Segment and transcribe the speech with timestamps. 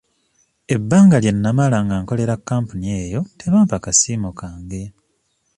[0.75, 4.83] Ebbanga lye namala nga nkolera kampuni eyo tebampa kasiimo kange.